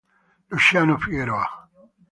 [0.49, 1.45] Luciano Figueroa